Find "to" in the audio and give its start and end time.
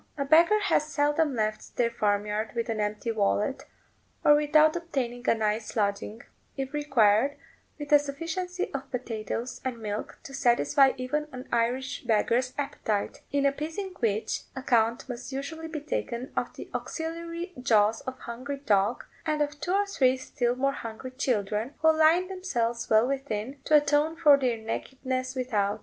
10.23-10.33, 23.65-23.75